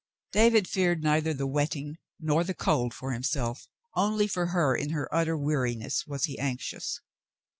David 0.31 0.67
feared 0.67 1.03
neither 1.03 1.31
the 1.31 1.45
wetting 1.45 1.99
nor 2.19 2.43
the 2.43 2.55
cold 2.55 2.91
for 2.91 3.11
him 3.13 3.21
self; 3.21 3.67
only 3.93 4.25
for 4.25 4.47
her 4.47 4.75
in 4.75 4.89
her 4.89 5.07
utter 5.13 5.37
weariness 5.37 6.07
was 6.07 6.25
he 6.25 6.39
anxious. 6.39 7.01